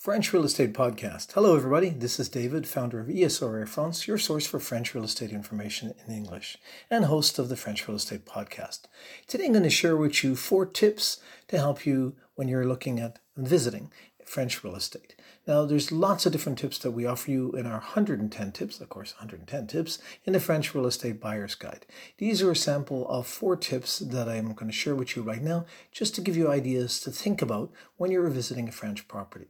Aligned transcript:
French 0.00 0.32
Real 0.32 0.46
Estate 0.46 0.72
Podcast. 0.72 1.32
Hello, 1.32 1.54
everybody. 1.54 1.90
This 1.90 2.18
is 2.18 2.30
David, 2.30 2.66
founder 2.66 3.00
of 3.00 3.08
ESREA 3.08 3.68
France, 3.68 4.08
your 4.08 4.16
source 4.16 4.46
for 4.46 4.58
French 4.58 4.94
real 4.94 5.04
estate 5.04 5.30
information 5.30 5.92
in 6.06 6.14
English, 6.14 6.56
and 6.90 7.04
host 7.04 7.38
of 7.38 7.50
the 7.50 7.56
French 7.56 7.86
Real 7.86 7.98
Estate 7.98 8.24
Podcast. 8.24 8.84
Today, 9.26 9.44
I'm 9.44 9.52
going 9.52 9.62
to 9.62 9.68
share 9.68 9.98
with 9.98 10.24
you 10.24 10.36
four 10.36 10.64
tips 10.64 11.20
to 11.48 11.58
help 11.58 11.84
you 11.84 12.16
when 12.34 12.48
you're 12.48 12.64
looking 12.64 12.98
at 12.98 13.18
visiting 13.36 13.92
French 14.24 14.64
real 14.64 14.74
estate. 14.74 15.16
Now, 15.46 15.66
there's 15.66 15.92
lots 15.92 16.24
of 16.24 16.32
different 16.32 16.56
tips 16.56 16.78
that 16.78 16.92
we 16.92 17.04
offer 17.04 17.30
you 17.30 17.52
in 17.52 17.66
our 17.66 17.80
110 17.80 18.52
tips, 18.52 18.80
of 18.80 18.88
course, 18.88 19.12
110 19.18 19.66
tips 19.66 19.98
in 20.24 20.32
the 20.32 20.40
French 20.40 20.74
Real 20.74 20.86
Estate 20.86 21.20
Buyer's 21.20 21.54
Guide. 21.54 21.84
These 22.16 22.40
are 22.40 22.52
a 22.52 22.56
sample 22.56 23.06
of 23.10 23.26
four 23.26 23.54
tips 23.54 23.98
that 23.98 24.30
I'm 24.30 24.54
going 24.54 24.70
to 24.70 24.72
share 24.72 24.94
with 24.94 25.14
you 25.14 25.20
right 25.20 25.42
now, 25.42 25.66
just 25.92 26.14
to 26.14 26.22
give 26.22 26.38
you 26.38 26.50
ideas 26.50 27.00
to 27.00 27.10
think 27.10 27.42
about 27.42 27.70
when 27.98 28.10
you're 28.10 28.26
visiting 28.30 28.66
a 28.66 28.72
French 28.72 29.06
property. 29.06 29.48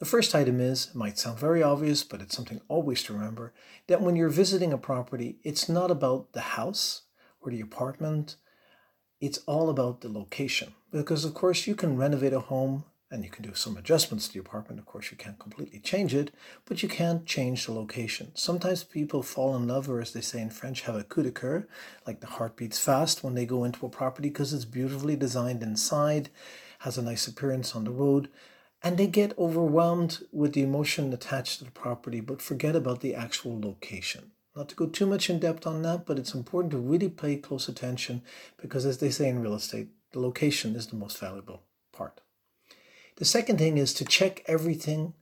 The 0.00 0.04
first 0.04 0.34
item 0.34 0.60
is, 0.60 0.88
it 0.88 0.96
might 0.96 1.18
sound 1.18 1.38
very 1.38 1.62
obvious, 1.62 2.02
but 2.02 2.20
it's 2.20 2.36
something 2.36 2.60
always 2.68 3.02
to 3.04 3.12
remember, 3.12 3.52
that 3.86 4.02
when 4.02 4.16
you're 4.16 4.28
visiting 4.28 4.72
a 4.72 4.78
property, 4.78 5.38
it's 5.44 5.68
not 5.68 5.90
about 5.90 6.32
the 6.32 6.40
house 6.40 7.02
or 7.40 7.52
the 7.52 7.60
apartment, 7.60 8.36
it's 9.20 9.38
all 9.46 9.70
about 9.70 10.00
the 10.00 10.08
location. 10.08 10.74
Because, 10.90 11.24
of 11.24 11.34
course, 11.34 11.66
you 11.68 11.76
can 11.76 11.96
renovate 11.96 12.32
a 12.32 12.40
home 12.40 12.84
and 13.08 13.22
you 13.22 13.30
can 13.30 13.44
do 13.44 13.54
some 13.54 13.76
adjustments 13.76 14.26
to 14.26 14.34
the 14.34 14.40
apartment. 14.40 14.80
Of 14.80 14.86
course, 14.86 15.12
you 15.12 15.16
can't 15.16 15.38
completely 15.38 15.78
change 15.78 16.12
it, 16.12 16.32
but 16.64 16.82
you 16.82 16.88
can't 16.88 17.24
change 17.24 17.64
the 17.64 17.72
location. 17.72 18.32
Sometimes 18.34 18.82
people 18.82 19.22
fall 19.22 19.54
in 19.54 19.68
love, 19.68 19.88
or 19.88 20.00
as 20.00 20.12
they 20.12 20.20
say 20.20 20.40
in 20.40 20.50
French, 20.50 20.80
have 20.82 20.96
a 20.96 21.04
coup 21.04 21.22
de 21.22 21.30
coeur, 21.30 21.68
like 22.04 22.20
the 22.20 22.26
heart 22.26 22.56
beats 22.56 22.80
fast 22.80 23.22
when 23.22 23.34
they 23.34 23.46
go 23.46 23.62
into 23.62 23.86
a 23.86 23.88
property 23.88 24.28
because 24.28 24.52
it's 24.52 24.64
beautifully 24.64 25.14
designed 25.14 25.62
inside, 25.62 26.30
has 26.80 26.98
a 26.98 27.02
nice 27.02 27.28
appearance 27.28 27.76
on 27.76 27.84
the 27.84 27.92
road 27.92 28.28
and 28.84 28.98
they 28.98 29.06
get 29.06 29.36
overwhelmed 29.38 30.18
with 30.30 30.52
the 30.52 30.62
emotion 30.62 31.10
attached 31.12 31.58
to 31.58 31.64
the 31.64 31.70
property 31.70 32.20
but 32.20 32.42
forget 32.42 32.76
about 32.76 33.00
the 33.00 33.14
actual 33.14 33.58
location. 33.58 34.32
Not 34.54 34.68
to 34.68 34.76
go 34.76 34.86
too 34.86 35.06
much 35.06 35.30
in 35.30 35.40
depth 35.40 35.66
on 35.66 35.82
that, 35.82 36.04
but 36.06 36.18
it's 36.18 36.34
important 36.34 36.70
to 36.72 36.78
really 36.78 37.08
pay 37.08 37.36
close 37.36 37.66
attention 37.66 38.22
because, 38.60 38.86
as 38.86 38.98
they 38.98 39.10
say 39.10 39.28
in 39.28 39.40
real 39.40 39.54
estate, 39.54 39.88
the 40.12 40.20
location 40.20 40.76
is 40.76 40.86
the 40.86 40.96
most 40.96 41.18
valuable 41.18 41.62
part. 41.92 42.20
The 43.16 43.24
second 43.24 43.58
thing 43.58 43.78
is 43.78 43.92
to 43.94 44.04
check 44.04 44.44
everything 44.46 45.14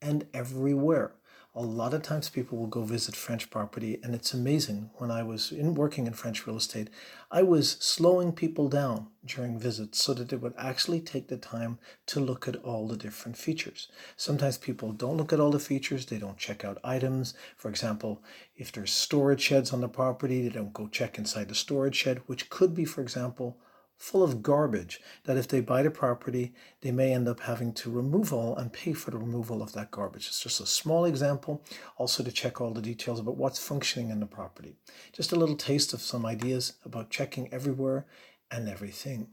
and 0.00 0.26
everywhere 0.34 1.12
a 1.54 1.60
lot 1.60 1.92
of 1.92 2.00
times 2.00 2.30
people 2.30 2.56
will 2.56 2.66
go 2.66 2.82
visit 2.82 3.14
French 3.14 3.50
property, 3.50 4.00
and 4.02 4.14
it's 4.14 4.32
amazing. 4.32 4.88
When 4.94 5.10
I 5.10 5.22
was 5.22 5.52
in 5.52 5.74
working 5.74 6.06
in 6.06 6.14
French 6.14 6.46
real 6.46 6.56
estate, 6.56 6.88
I 7.30 7.42
was 7.42 7.72
slowing 7.72 8.32
people 8.32 8.70
down 8.70 9.08
during 9.26 9.58
visits 9.58 10.02
so 10.02 10.14
that 10.14 10.30
they 10.30 10.36
would 10.36 10.54
actually 10.56 11.00
take 11.00 11.28
the 11.28 11.36
time 11.36 11.78
to 12.06 12.20
look 12.20 12.48
at 12.48 12.56
all 12.56 12.88
the 12.88 12.96
different 12.96 13.36
features. 13.36 13.88
Sometimes 14.16 14.56
people 14.56 14.92
don't 14.92 15.18
look 15.18 15.30
at 15.30 15.40
all 15.40 15.50
the 15.50 15.58
features, 15.58 16.06
they 16.06 16.18
don't 16.18 16.38
check 16.38 16.64
out 16.64 16.78
items. 16.82 17.34
For 17.58 17.68
example, 17.68 18.22
if 18.56 18.72
there's 18.72 18.90
storage 18.90 19.42
sheds 19.42 19.74
on 19.74 19.82
the 19.82 19.88
property, 19.88 20.42
they 20.42 20.54
don't 20.54 20.72
go 20.72 20.88
check 20.88 21.18
inside 21.18 21.50
the 21.50 21.54
storage 21.54 21.96
shed, 21.96 22.22
which 22.26 22.48
could 22.48 22.74
be, 22.74 22.86
for 22.86 23.02
example, 23.02 23.58
full 24.02 24.24
of 24.24 24.42
garbage 24.42 25.00
that 25.24 25.36
if 25.36 25.46
they 25.46 25.60
buy 25.60 25.80
the 25.80 25.90
property, 25.90 26.52
they 26.80 26.90
may 26.90 27.14
end 27.14 27.28
up 27.28 27.38
having 27.38 27.72
to 27.72 27.88
remove 27.88 28.32
all 28.32 28.56
and 28.56 28.72
pay 28.72 28.92
for 28.92 29.12
the 29.12 29.16
removal 29.16 29.62
of 29.62 29.72
that 29.74 29.92
garbage. 29.92 30.26
It's 30.26 30.42
just 30.42 30.60
a 30.60 30.66
small 30.66 31.04
example, 31.04 31.62
also 31.96 32.24
to 32.24 32.32
check 32.32 32.60
all 32.60 32.72
the 32.72 32.82
details 32.82 33.20
about 33.20 33.36
what's 33.36 33.64
functioning 33.64 34.10
in 34.10 34.18
the 34.18 34.26
property. 34.26 34.74
Just 35.12 35.30
a 35.30 35.36
little 35.36 35.54
taste 35.54 35.92
of 35.92 36.02
some 36.02 36.26
ideas 36.26 36.72
about 36.84 37.10
checking 37.10 37.52
everywhere 37.54 38.04
and 38.50 38.68
everything. 38.68 39.28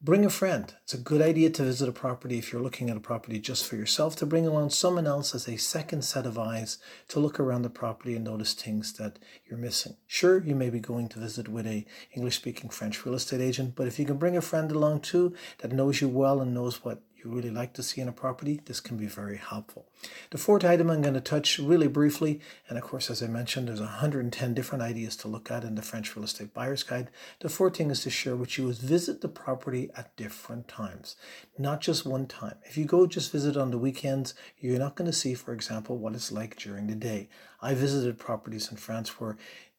Bring 0.00 0.24
a 0.24 0.30
friend. 0.30 0.72
It's 0.84 0.94
a 0.94 0.98
good 0.98 1.20
idea 1.20 1.50
to 1.50 1.64
visit 1.64 1.88
a 1.88 1.92
property 1.92 2.38
if 2.38 2.52
you're 2.52 2.62
looking 2.62 2.88
at 2.88 2.96
a 2.96 3.00
property 3.00 3.40
just 3.40 3.66
for 3.66 3.74
yourself, 3.74 4.14
to 4.16 4.26
bring 4.26 4.46
along 4.46 4.70
someone 4.70 5.08
else 5.08 5.34
as 5.34 5.48
a 5.48 5.56
second 5.56 6.02
set 6.02 6.24
of 6.24 6.38
eyes 6.38 6.78
to 7.08 7.18
look 7.18 7.40
around 7.40 7.62
the 7.62 7.68
property 7.68 8.14
and 8.14 8.24
notice 8.24 8.54
things 8.54 8.92
that 8.92 9.18
you're 9.44 9.58
missing. 9.58 9.96
Sure, 10.06 10.40
you 10.40 10.54
may 10.54 10.70
be 10.70 10.78
going 10.78 11.08
to 11.08 11.18
visit 11.18 11.48
with 11.48 11.66
a 11.66 11.84
English 12.14 12.36
speaking 12.36 12.70
French 12.70 13.04
real 13.04 13.16
estate 13.16 13.40
agent, 13.40 13.74
but 13.74 13.88
if 13.88 13.98
you 13.98 14.04
can 14.04 14.18
bring 14.18 14.36
a 14.36 14.40
friend 14.40 14.70
along 14.70 15.00
too 15.00 15.34
that 15.58 15.72
knows 15.72 16.00
you 16.00 16.08
well 16.08 16.40
and 16.40 16.54
knows 16.54 16.84
what 16.84 17.02
you 17.16 17.28
really 17.28 17.50
like 17.50 17.72
to 17.72 17.82
see 17.82 18.00
in 18.00 18.06
a 18.06 18.12
property, 18.12 18.60
this 18.66 18.78
can 18.78 18.96
be 18.96 19.06
very 19.06 19.38
helpful. 19.38 19.87
The 20.30 20.38
fourth 20.38 20.64
item 20.64 20.90
I'm 20.90 21.02
going 21.02 21.14
to 21.14 21.20
touch 21.20 21.58
really 21.58 21.88
briefly, 21.88 22.40
and 22.68 22.78
of 22.78 22.84
course, 22.84 23.10
as 23.10 23.22
I 23.22 23.26
mentioned, 23.26 23.68
there's 23.68 23.80
110 23.80 24.54
different 24.54 24.82
ideas 24.82 25.16
to 25.16 25.28
look 25.28 25.50
at 25.50 25.64
in 25.64 25.74
the 25.74 25.82
French 25.82 26.14
Real 26.14 26.24
Estate 26.24 26.54
Buyer's 26.54 26.82
Guide. 26.82 27.10
The 27.40 27.48
fourth 27.48 27.76
thing 27.76 27.90
is 27.90 28.02
to 28.02 28.10
share 28.10 28.36
with 28.36 28.58
you 28.58 28.68
is 28.68 28.78
visit 28.78 29.20
the 29.20 29.28
property 29.28 29.90
at 29.96 30.14
different 30.16 30.68
times, 30.68 31.16
not 31.58 31.80
just 31.80 32.06
one 32.06 32.26
time. 32.26 32.56
If 32.64 32.76
you 32.76 32.84
go 32.84 33.06
just 33.06 33.32
visit 33.32 33.56
on 33.56 33.70
the 33.70 33.78
weekends, 33.78 34.34
you're 34.58 34.78
not 34.78 34.94
going 34.94 35.10
to 35.10 35.16
see, 35.16 35.34
for 35.34 35.52
example, 35.52 35.96
what 35.96 36.14
it's 36.14 36.30
like 36.30 36.56
during 36.56 36.86
the 36.86 36.94
day. 36.94 37.28
I 37.60 37.74
visited 37.74 38.18
properties 38.18 38.70
in 38.70 38.76
France 38.76 39.20
where 39.20 39.36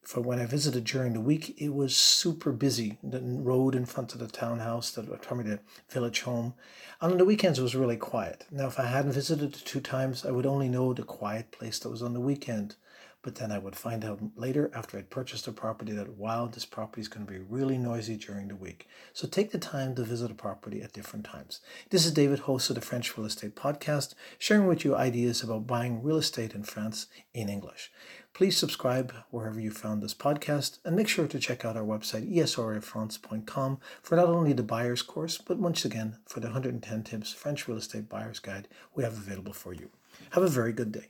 for 0.09 0.21
when 0.21 0.39
I 0.39 0.47
visited 0.47 0.85
during 0.85 1.13
the 1.13 1.21
week, 1.21 1.61
it 1.61 1.71
was 1.71 1.95
super 1.95 2.51
busy. 2.51 2.97
The 3.03 3.21
road 3.21 3.75
in 3.75 3.85
front 3.85 4.13
of 4.13 4.19
the 4.19 4.27
townhouse, 4.27 4.89
the, 4.89 5.03
the 5.03 5.59
village 5.87 6.21
home. 6.21 6.55
And 6.99 7.11
on 7.11 7.17
the 7.19 7.25
weekends, 7.25 7.59
it 7.59 7.61
was 7.61 7.75
really 7.75 7.95
quiet. 7.95 8.47
Now, 8.49 8.65
if 8.65 8.79
I 8.79 8.87
hadn't 8.87 9.11
visited 9.11 9.55
it 9.55 9.65
two 9.65 9.81
times, 9.81 10.08
I 10.25 10.31
would 10.31 10.45
only 10.45 10.69
know 10.69 10.93
the 10.93 11.03
quiet 11.03 11.51
place 11.51 11.79
that 11.79 11.89
was 11.89 12.01
on 12.01 12.13
the 12.13 12.19
weekend. 12.19 12.75
But 13.21 13.35
then 13.35 13.51
I 13.51 13.59
would 13.59 13.75
find 13.75 14.05
out 14.05 14.21
later, 14.37 14.71
after 14.73 14.97
I'd 14.97 15.09
purchased 15.09 15.45
a 15.47 15.51
property, 15.51 15.91
that 15.91 16.15
wow, 16.15 16.47
this 16.47 16.63
property 16.63 17.01
is 17.01 17.09
going 17.09 17.25
to 17.25 17.31
be 17.31 17.39
really 17.39 17.77
noisy 17.77 18.15
during 18.15 18.47
the 18.47 18.55
week. 18.55 18.87
So 19.11 19.27
take 19.27 19.51
the 19.51 19.57
time 19.57 19.93
to 19.95 20.03
visit 20.03 20.31
a 20.31 20.35
property 20.35 20.81
at 20.81 20.93
different 20.93 21.25
times. 21.25 21.59
This 21.89 22.05
is 22.05 22.13
David, 22.13 22.39
host 22.39 22.69
of 22.69 22.75
the 22.75 22.81
French 22.81 23.17
Real 23.17 23.27
Estate 23.27 23.57
Podcast, 23.57 24.13
sharing 24.37 24.67
with 24.67 24.85
you 24.85 24.95
ideas 24.95 25.43
about 25.43 25.67
buying 25.67 26.01
real 26.01 26.15
estate 26.15 26.53
in 26.53 26.63
France 26.63 27.07
in 27.33 27.49
English. 27.49 27.91
Please 28.33 28.55
subscribe 28.55 29.13
wherever 29.31 29.59
you 29.59 29.71
found 29.71 30.01
this 30.01 30.13
podcast 30.13 30.79
and 30.85 30.95
make 30.95 31.09
sure 31.09 31.27
to 31.27 31.39
check 31.39 31.65
out 31.65 31.75
our 31.75 31.83
website, 31.83 32.33
esreafrance.com, 32.33 33.79
for 34.01 34.15
not 34.15 34.27
only 34.27 34.53
the 34.53 34.63
buyer's 34.63 35.01
course, 35.01 35.37
but 35.37 35.57
once 35.57 35.83
again 35.83 36.19
for 36.25 36.39
the 36.39 36.47
110 36.47 37.03
tips 37.03 37.33
French 37.33 37.67
Real 37.67 37.79
Estate 37.79 38.07
Buyer's 38.07 38.39
Guide 38.39 38.69
we 38.95 39.03
have 39.03 39.17
available 39.17 39.53
for 39.53 39.73
you. 39.73 39.89
Have 40.31 40.43
a 40.43 40.47
very 40.47 40.73
good 40.73 40.91
day. 40.91 41.09